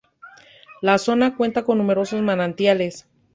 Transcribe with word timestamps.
La 0.81 0.97
zona 0.97 1.35
cuenta 1.37 1.63
con 1.63 1.77
numerosos 1.77 2.23
manantiales. 2.23 3.05